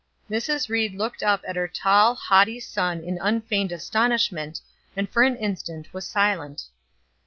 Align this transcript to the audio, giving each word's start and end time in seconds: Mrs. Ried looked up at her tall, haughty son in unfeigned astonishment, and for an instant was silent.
Mrs. 0.31 0.67
Ried 0.67 0.95
looked 0.97 1.21
up 1.21 1.43
at 1.47 1.55
her 1.55 1.67
tall, 1.67 2.15
haughty 2.15 2.59
son 2.59 3.01
in 3.03 3.19
unfeigned 3.21 3.71
astonishment, 3.71 4.59
and 4.95 5.07
for 5.07 5.21
an 5.21 5.35
instant 5.35 5.93
was 5.93 6.07
silent. 6.07 6.63